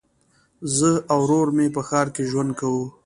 [0.75, 2.85] زه او ورور مي په ښار کي ژوند کوو.